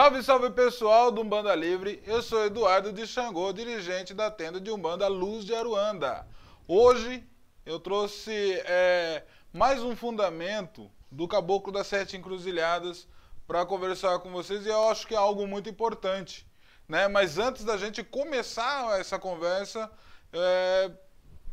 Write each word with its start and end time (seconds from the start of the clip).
Salve, 0.00 0.22
salve 0.22 0.48
pessoal 0.48 1.12
do 1.12 1.20
Umbanda 1.20 1.54
Livre, 1.54 2.02
eu 2.06 2.22
sou 2.22 2.46
Eduardo 2.46 2.90
de 2.90 3.06
Xangô, 3.06 3.52
dirigente 3.52 4.14
da 4.14 4.30
tenda 4.30 4.58
de 4.58 4.70
Umbanda 4.70 5.06
Luz 5.08 5.44
de 5.44 5.54
Aruanda. 5.54 6.26
Hoje 6.66 7.22
eu 7.66 7.78
trouxe 7.78 8.32
é, 8.64 9.22
mais 9.52 9.82
um 9.82 9.94
fundamento 9.94 10.90
do 11.12 11.28
Caboclo 11.28 11.70
das 11.70 11.86
Sete 11.86 12.16
Encruzilhadas 12.16 13.06
para 13.46 13.66
conversar 13.66 14.20
com 14.20 14.32
vocês 14.32 14.64
e 14.64 14.70
eu 14.70 14.88
acho 14.88 15.06
que 15.06 15.12
é 15.12 15.18
algo 15.18 15.46
muito 15.46 15.68
importante. 15.68 16.48
Né? 16.88 17.06
Mas 17.06 17.36
antes 17.36 17.62
da 17.62 17.76
gente 17.76 18.02
começar 18.02 18.98
essa 18.98 19.18
conversa, 19.18 19.90
é, 20.32 20.90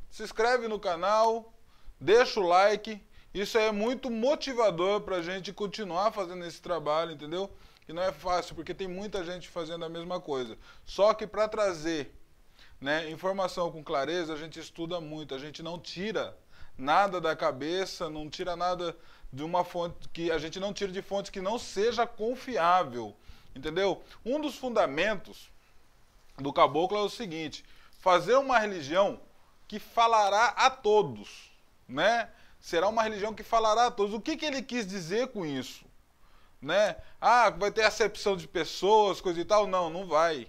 se 0.09 0.23
inscreve 0.23 0.69
no 0.69 0.79
canal, 0.79 1.53
deixa 1.99 2.39
o 2.39 2.47
like, 2.47 3.05
isso 3.33 3.57
é 3.57 3.73
muito 3.73 4.09
motivador 4.09 5.01
para 5.01 5.17
a 5.17 5.21
gente 5.21 5.51
continuar 5.51 6.13
fazendo 6.13 6.45
esse 6.45 6.61
trabalho, 6.61 7.11
entendeu? 7.11 7.51
E 7.87 7.93
não 7.93 8.03
é 8.03 8.11
fácil, 8.11 8.53
porque 8.53 8.73
tem 8.73 8.87
muita 8.87 9.23
gente 9.23 9.47
fazendo 9.47 9.85
a 9.85 9.89
mesma 9.89 10.19
coisa. 10.19 10.57
Só 10.85 11.13
que 11.13 11.25
para 11.25 11.47
trazer 11.47 12.13
né, 12.81 13.09
informação 13.09 13.71
com 13.71 13.83
clareza, 13.83 14.33
a 14.33 14.37
gente 14.37 14.59
estuda 14.59 14.99
muito, 14.99 15.33
a 15.33 15.39
gente 15.39 15.63
não 15.63 15.79
tira 15.79 16.37
nada 16.77 17.19
da 17.19 17.35
cabeça, 17.35 18.09
não 18.09 18.29
tira 18.29 18.55
nada 18.55 18.95
de 19.31 19.43
uma 19.43 19.63
fonte 19.63 20.07
que 20.09 20.31
a 20.31 20.37
gente 20.37 20.59
não 20.59 20.73
tira 20.73 20.91
de 20.91 21.01
fontes 21.01 21.31
que 21.31 21.41
não 21.41 21.57
seja 21.57 22.05
confiável, 22.05 23.15
entendeu? 23.55 24.03
Um 24.25 24.39
dos 24.39 24.55
fundamentos 24.55 25.49
do 26.37 26.53
caboclo 26.53 26.97
é 26.97 27.01
o 27.01 27.09
seguinte: 27.09 27.63
fazer 27.99 28.35
uma 28.35 28.59
religião 28.59 29.19
que 29.67 29.79
falará 29.79 30.47
a 30.49 30.69
todos, 30.69 31.51
né? 31.87 32.29
Será 32.59 32.87
uma 32.87 33.03
religião 33.03 33.33
que 33.33 33.43
falará 33.43 33.87
a 33.87 33.91
todos. 33.91 34.13
O 34.13 34.21
que, 34.21 34.35
que 34.35 34.45
ele 34.45 34.61
quis 34.61 34.87
dizer 34.87 35.27
com 35.29 35.45
isso? 35.45 35.85
Né? 36.61 36.95
Ah, 37.19 37.49
vai 37.49 37.71
ter 37.71 37.83
acepção 37.83 38.35
de 38.35 38.47
pessoas, 38.47 39.21
coisa 39.21 39.39
e 39.39 39.45
tal. 39.45 39.67
Não, 39.67 39.89
não 39.89 40.05
vai. 40.05 40.47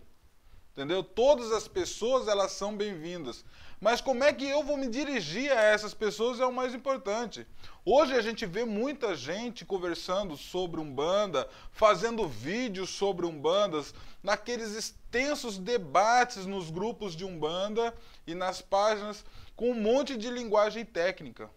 Entendeu? 0.73 1.03
Todas 1.03 1.51
as 1.53 1.67
pessoas, 1.67 2.29
elas 2.29 2.53
são 2.53 2.77
bem-vindas. 2.77 3.45
Mas 3.81 4.01
como 4.01 4.25
é 4.25 4.33
que 4.33 4.45
eu 4.45 4.63
vou 4.63 4.77
me 4.77 4.89
dirigir 4.89 5.53
a 5.53 5.61
essas 5.61 5.95
pessoas 5.95 6.41
é 6.41 6.47
o 6.47 6.53
mais 6.53 6.75
importante. 6.75 7.47
Hoje 7.85 8.13
a 8.13 8.21
gente 8.21 8.45
vê 8.45 8.65
muita 8.65 9.15
gente 9.15 9.65
conversando 9.65 10.37
sobre 10.37 10.81
Umbanda, 10.81 11.49
fazendo 11.71 12.27
vídeos 12.27 12.91
sobre 12.91 13.25
Umbandas, 13.25 13.95
naqueles 14.23 14.75
extensos 14.75 15.59
debates 15.59 16.45
nos 16.45 16.71
grupos 16.71 17.15
de 17.15 17.25
Umbanda 17.25 17.95
e 18.27 18.35
nas 18.35 18.61
páginas, 18.61 19.25
com 19.55 19.71
um 19.71 19.81
monte 19.81 20.17
de 20.17 20.29
linguagem 20.29 20.85
técnica. 20.85 21.49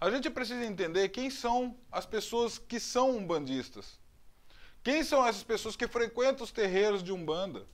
A 0.00 0.10
gente 0.10 0.28
precisa 0.28 0.64
entender 0.64 1.08
quem 1.08 1.30
são 1.30 1.76
as 1.90 2.04
pessoas 2.04 2.58
que 2.58 2.80
são 2.80 3.16
umbandistas. 3.16 3.98
Quem 4.82 5.02
são 5.02 5.26
essas 5.26 5.42
pessoas 5.42 5.76
que 5.76 5.88
frequentam 5.88 6.44
os 6.44 6.52
terreiros 6.52 7.02
de 7.02 7.12
Umbanda? 7.12 7.66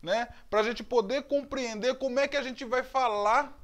Né? 0.00 0.28
Para 0.48 0.60
a 0.60 0.62
gente 0.62 0.84
poder 0.84 1.24
compreender 1.24 1.98
como 1.98 2.20
é 2.20 2.28
que 2.28 2.36
a 2.36 2.42
gente 2.42 2.64
vai 2.64 2.82
falar 2.82 3.58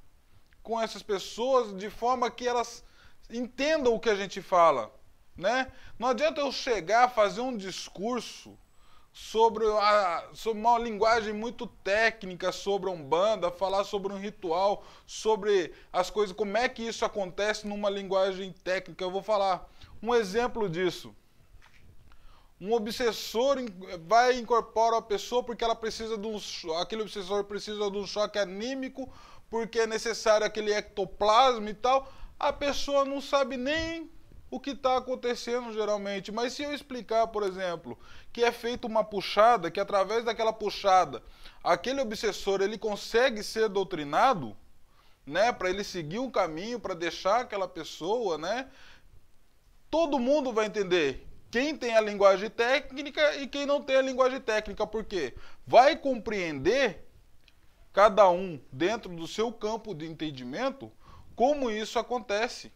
com 0.62 0.80
essas 0.80 1.02
pessoas 1.02 1.76
de 1.76 1.90
forma 1.90 2.30
que 2.30 2.46
elas 2.46 2.82
entendam 3.30 3.94
o 3.94 4.00
que 4.00 4.10
a 4.10 4.16
gente 4.16 4.42
fala. 4.42 4.92
Né? 5.36 5.70
Não 5.98 6.08
adianta 6.08 6.40
eu 6.40 6.50
chegar, 6.50 7.08
fazer 7.08 7.40
um 7.40 7.56
discurso 7.56 8.58
sobre, 9.12 9.66
a, 9.66 10.28
sobre 10.32 10.60
uma 10.60 10.78
linguagem 10.78 11.34
muito 11.34 11.66
técnica 11.66 12.50
sobre 12.50 12.88
a 12.88 12.92
Umbanda, 12.92 13.50
falar 13.50 13.84
sobre 13.84 14.12
um 14.12 14.18
ritual, 14.18 14.84
sobre 15.06 15.72
as 15.92 16.08
coisas, 16.08 16.34
como 16.34 16.56
é 16.56 16.68
que 16.68 16.82
isso 16.82 17.04
acontece 17.04 17.66
numa 17.66 17.90
linguagem 17.90 18.52
técnica. 18.64 19.04
Eu 19.04 19.10
vou 19.10 19.22
falar 19.22 19.68
um 20.02 20.14
exemplo 20.14 20.68
disso. 20.68 21.14
Um 22.58 22.72
obsessor 22.72 23.56
vai 24.06 24.38
incorporar 24.38 25.00
a 25.00 25.02
pessoa 25.02 25.42
porque 25.42 25.64
ela 25.64 25.74
precisa 25.74 26.16
de 26.16 26.26
um 26.26 26.38
aquele 26.80 27.02
obsessor 27.02 27.44
precisa 27.44 27.90
de 27.90 27.98
um 27.98 28.06
choque 28.06 28.38
anímico, 28.38 29.12
porque 29.50 29.80
é 29.80 29.86
necessário 29.86 30.46
aquele 30.46 30.72
ectoplasma 30.72 31.68
e 31.68 31.74
tal. 31.74 32.10
A 32.38 32.52
pessoa 32.52 33.04
não 33.04 33.20
sabe 33.20 33.56
nem 33.56 34.10
o 34.52 34.60
que 34.60 34.72
está 34.72 34.98
acontecendo 34.98 35.72
geralmente. 35.72 36.30
Mas 36.30 36.52
se 36.52 36.62
eu 36.62 36.74
explicar, 36.74 37.26
por 37.28 37.42
exemplo, 37.42 37.98
que 38.30 38.44
é 38.44 38.52
feita 38.52 38.86
uma 38.86 39.02
puxada, 39.02 39.70
que 39.70 39.80
através 39.80 40.26
daquela 40.26 40.52
puxada, 40.52 41.22
aquele 41.64 42.02
obsessor 42.02 42.60
ele 42.60 42.76
consegue 42.76 43.42
ser 43.42 43.70
doutrinado, 43.70 44.54
né, 45.26 45.52
para 45.52 45.70
ele 45.70 45.82
seguir 45.82 46.18
um 46.18 46.30
caminho, 46.30 46.78
para 46.78 46.92
deixar 46.92 47.40
aquela 47.40 47.66
pessoa, 47.66 48.36
né? 48.36 48.68
Todo 49.90 50.18
mundo 50.18 50.52
vai 50.52 50.66
entender 50.66 51.26
quem 51.50 51.74
tem 51.74 51.96
a 51.96 52.00
linguagem 52.02 52.50
técnica 52.50 53.36
e 53.36 53.46
quem 53.46 53.64
não 53.64 53.80
tem 53.80 53.96
a 53.96 54.02
linguagem 54.02 54.40
técnica, 54.40 54.86
porque 54.86 55.34
vai 55.66 55.96
compreender 55.96 57.08
cada 57.90 58.28
um 58.28 58.60
dentro 58.70 59.16
do 59.16 59.26
seu 59.26 59.50
campo 59.50 59.94
de 59.94 60.06
entendimento 60.06 60.92
como 61.34 61.70
isso 61.70 61.98
acontece. 61.98 62.70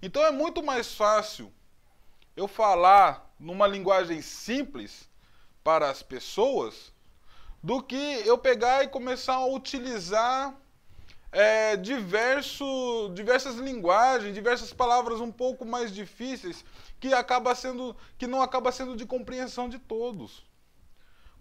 Então 0.00 0.24
é 0.24 0.30
muito 0.30 0.62
mais 0.62 0.94
fácil 0.94 1.52
eu 2.36 2.48
falar 2.48 3.32
numa 3.38 3.66
linguagem 3.66 4.22
simples 4.22 5.08
para 5.62 5.90
as 5.90 6.02
pessoas 6.02 6.92
do 7.62 7.82
que 7.82 8.22
eu 8.24 8.38
pegar 8.38 8.82
e 8.84 8.88
começar 8.88 9.34
a 9.34 9.46
utilizar 9.46 10.54
é, 11.32 11.76
diverso, 11.76 13.10
diversas 13.14 13.56
linguagens, 13.56 14.34
diversas 14.34 14.72
palavras 14.72 15.20
um 15.20 15.30
pouco 15.30 15.64
mais 15.64 15.92
difíceis 15.92 16.64
que 16.98 17.12
acaba 17.14 17.54
sendo 17.54 17.96
que 18.18 18.26
não 18.26 18.42
acaba 18.42 18.72
sendo 18.72 18.96
de 18.96 19.06
compreensão 19.06 19.68
de 19.68 19.78
todos. 19.78 20.44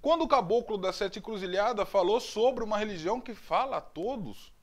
Quando 0.01 0.23
o 0.23 0.27
caboclo 0.27 0.77
da 0.77 0.93
Sete 0.93 1.19
Encruzilhada 1.19 1.85
falou 1.85 2.19
sobre 2.19 2.63
uma 2.63 2.77
religião 2.77 3.19
que 3.19 3.33
fala 3.33 3.77
a 3.77 3.81
todos, 3.81 4.53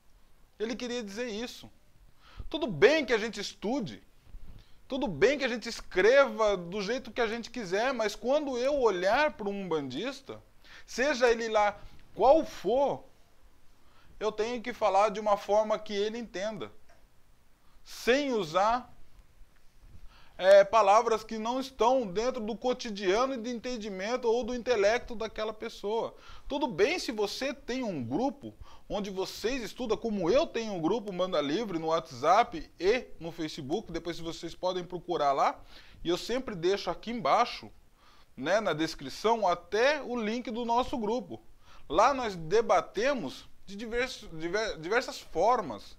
ele 0.57 0.75
queria 0.75 1.03
dizer 1.03 1.27
isso. 1.27 1.69
Tudo 2.49 2.67
bem 2.67 3.05
que 3.05 3.13
a 3.13 3.17
gente 3.17 3.39
estude, 3.39 4.01
tudo 4.87 5.07
bem 5.07 5.37
que 5.37 5.43
a 5.43 5.49
gente 5.49 5.67
escreva 5.67 6.55
do 6.55 6.81
jeito 6.81 7.11
que 7.11 7.19
a 7.19 7.27
gente 7.27 7.51
quiser, 7.51 7.93
mas 7.93 8.15
quando 8.15 8.57
eu 8.57 8.79
olhar 8.79 9.33
para 9.33 9.49
um 9.49 9.67
bandista, 9.67 10.41
seja 10.85 11.29
ele 11.29 11.49
lá 11.49 11.77
qual 12.15 12.45
for, 12.45 13.03
eu 14.19 14.31
tenho 14.31 14.61
que 14.61 14.73
falar 14.73 15.09
de 15.09 15.19
uma 15.19 15.35
forma 15.35 15.77
que 15.77 15.93
ele 15.93 16.17
entenda, 16.17 16.71
sem 17.83 18.33
usar 18.33 18.96
é, 20.37 20.63
palavras 20.63 21.23
que 21.23 21.37
não 21.39 21.59
estão 21.59 22.05
dentro 22.05 22.41
do 22.41 22.55
cotidiano 22.55 23.33
e 23.33 23.37
de 23.37 23.49
entendimento 23.49 24.27
ou 24.27 24.43
do 24.43 24.53
intelecto 24.53 25.15
daquela 25.15 25.53
pessoa. 25.53 26.15
Tudo 26.47 26.67
bem 26.67 26.99
se 26.99 27.11
você 27.11 27.53
tem 27.53 27.83
um 27.83 28.03
grupo 28.03 28.53
onde 28.87 29.09
vocês 29.09 29.63
estudam, 29.63 29.97
como 29.97 30.29
eu 30.29 30.45
tenho 30.45 30.73
um 30.73 30.81
grupo 30.81 31.11
Manda 31.11 31.41
Livre 31.41 31.79
no 31.79 31.87
WhatsApp 31.87 32.69
e 32.79 33.05
no 33.19 33.31
Facebook, 33.31 33.91
depois 33.91 34.19
vocês 34.19 34.53
podem 34.53 34.83
procurar 34.83 35.33
lá, 35.33 35.59
e 36.03 36.09
eu 36.09 36.17
sempre 36.17 36.55
deixo 36.55 36.89
aqui 36.89 37.11
embaixo, 37.11 37.69
né, 38.35 38.59
na 38.59 38.71
descrição, 38.71 39.47
até 39.47 40.01
o 40.03 40.15
link 40.15 40.51
do 40.51 40.63
nosso 40.63 40.97
grupo. 40.97 41.41
Lá 41.89 42.13
nós 42.13 42.35
debatemos 42.35 43.49
de 43.65 43.75
diversos, 43.75 44.29
diversas 44.79 45.19
formas, 45.19 45.97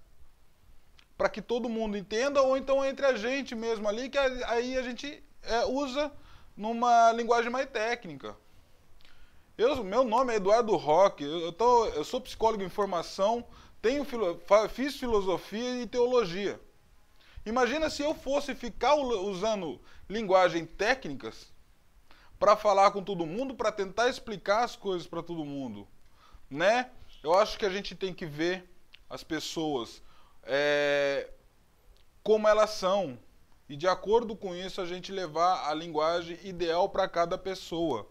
para 1.19 1.27
que 1.27 1.41
todo 1.41 1.67
mundo 1.67 1.97
entenda, 1.97 2.41
ou 2.41 2.55
então 2.55 2.85
entre 2.85 3.05
a 3.05 3.13
gente 3.17 3.53
mesmo 3.53 3.89
ali, 3.89 4.07
que 4.07 4.17
aí 4.17 4.77
a 4.77 4.81
gente 4.81 5.21
é, 5.43 5.65
usa 5.65 6.09
numa 6.55 7.11
linguagem 7.11 7.51
mais 7.51 7.69
técnica. 7.69 8.37
Eu, 9.57 9.83
meu 9.83 10.05
nome 10.05 10.31
é 10.31 10.37
Eduardo 10.37 10.77
Roque, 10.77 11.25
eu, 11.25 11.51
tô, 11.51 11.87
eu 11.87 12.05
sou 12.05 12.21
psicólogo 12.21 12.63
em 12.63 12.69
formação, 12.69 13.45
tenho, 13.81 14.07
fiz 14.69 14.95
filosofia 14.95 15.81
e 15.81 15.85
teologia. 15.85 16.57
Imagina 17.45 17.89
se 17.89 18.01
eu 18.01 18.15
fosse 18.15 18.55
ficar 18.55 18.95
usando 18.95 19.81
linguagem 20.07 20.65
técnicas 20.65 21.51
para 22.39 22.55
falar 22.55 22.91
com 22.91 23.03
todo 23.03 23.25
mundo, 23.25 23.55
para 23.55 23.73
tentar 23.73 24.07
explicar 24.07 24.63
as 24.63 24.77
coisas 24.77 25.05
para 25.05 25.21
todo 25.21 25.43
mundo, 25.43 25.85
né? 26.49 26.91
Eu 27.21 27.37
acho 27.37 27.59
que 27.59 27.65
a 27.65 27.69
gente 27.69 27.93
tem 27.93 28.13
que 28.13 28.25
ver 28.25 28.63
as 29.09 29.21
pessoas 29.21 30.01
é, 30.43 31.29
como 32.23 32.47
elas 32.47 32.71
são 32.71 33.17
e 33.67 33.75
de 33.75 33.87
acordo 33.87 34.35
com 34.35 34.55
isso 34.55 34.81
a 34.81 34.85
gente 34.85 35.11
levar 35.11 35.69
a 35.69 35.73
linguagem 35.73 36.37
ideal 36.43 36.89
para 36.89 37.07
cada 37.07 37.37
pessoa 37.37 38.09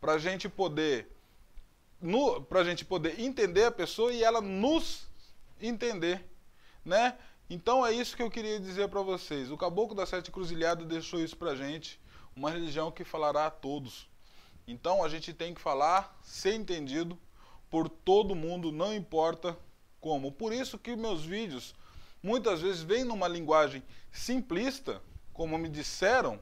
para 0.00 0.14
a 0.14 0.18
gente 0.18 0.48
poder 0.48 1.16
para 2.48 2.64
gente 2.64 2.84
poder 2.84 3.20
entender 3.20 3.64
a 3.64 3.70
pessoa 3.70 4.12
e 4.12 4.24
ela 4.24 4.40
nos 4.40 5.06
entender, 5.60 6.24
né? 6.82 7.18
Então 7.48 7.84
é 7.84 7.92
isso 7.92 8.16
que 8.16 8.22
eu 8.22 8.30
queria 8.30 8.58
dizer 8.58 8.88
para 8.88 9.02
vocês. 9.02 9.50
O 9.50 9.56
Caboclo 9.56 9.94
da 9.94 10.06
Sete 10.06 10.30
Cruzilhadas 10.30 10.86
deixou 10.86 11.20
isso 11.20 11.36
para 11.36 11.50
a 11.50 11.56
gente, 11.56 12.00
uma 12.34 12.50
religião 12.50 12.90
que 12.90 13.04
falará 13.04 13.46
a 13.46 13.50
todos. 13.50 14.08
Então 14.66 15.04
a 15.04 15.08
gente 15.08 15.34
tem 15.34 15.52
que 15.52 15.60
falar, 15.60 16.18
ser 16.22 16.54
entendido 16.54 17.18
por 17.68 17.88
todo 17.88 18.34
mundo, 18.34 18.72
não 18.72 18.94
importa 18.94 19.58
como. 20.00 20.32
Por 20.32 20.52
isso 20.52 20.78
que 20.78 20.96
meus 20.96 21.24
vídeos 21.24 21.74
muitas 22.22 22.60
vezes 22.60 22.82
vêm 22.82 23.04
numa 23.04 23.28
linguagem 23.28 23.82
simplista, 24.10 25.02
como 25.32 25.56
me 25.58 25.68
disseram, 25.68 26.40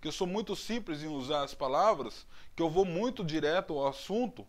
que 0.00 0.08
eu 0.08 0.12
sou 0.12 0.26
muito 0.26 0.54
simples 0.54 1.02
em 1.02 1.08
usar 1.08 1.42
as 1.42 1.54
palavras, 1.54 2.26
que 2.54 2.62
eu 2.62 2.70
vou 2.70 2.84
muito 2.84 3.24
direto 3.24 3.78
ao 3.78 3.88
assunto. 3.88 4.46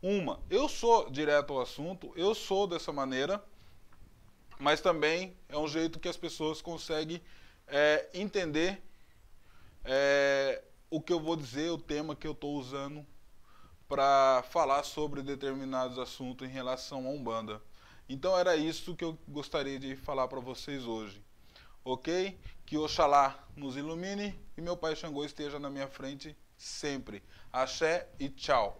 Uma, 0.00 0.40
eu 0.48 0.68
sou 0.68 1.10
direto 1.10 1.52
ao 1.52 1.60
assunto, 1.60 2.12
eu 2.14 2.34
sou 2.34 2.66
dessa 2.66 2.92
maneira, 2.92 3.42
mas 4.58 4.80
também 4.80 5.36
é 5.48 5.56
um 5.56 5.66
jeito 5.66 5.98
que 5.98 6.08
as 6.08 6.16
pessoas 6.16 6.62
conseguem 6.62 7.20
é, 7.66 8.08
entender 8.14 8.82
é, 9.84 10.62
o 10.90 11.00
que 11.00 11.12
eu 11.12 11.20
vou 11.20 11.36
dizer, 11.36 11.70
o 11.70 11.78
tema 11.78 12.14
que 12.14 12.26
eu 12.26 12.32
estou 12.32 12.56
usando 12.56 13.04
para 13.88 14.44
falar 14.50 14.82
sobre 14.82 15.22
determinados 15.22 15.98
assuntos 15.98 16.46
em 16.46 16.50
relação 16.50 17.06
à 17.06 17.10
Umbanda. 17.10 17.62
Então 18.08 18.38
era 18.38 18.54
isso 18.54 18.94
que 18.94 19.04
eu 19.04 19.18
gostaria 19.26 19.78
de 19.78 19.96
falar 19.96 20.28
para 20.28 20.40
vocês 20.40 20.84
hoje. 20.84 21.24
Ok? 21.84 22.38
Que 22.66 22.76
Oxalá 22.76 23.42
nos 23.56 23.76
ilumine 23.76 24.38
e 24.56 24.60
meu 24.60 24.76
Pai 24.76 24.94
Xangô 24.94 25.24
esteja 25.24 25.58
na 25.58 25.70
minha 25.70 25.88
frente 25.88 26.36
sempre. 26.56 27.22
Axé 27.50 28.08
e 28.20 28.28
tchau. 28.28 28.78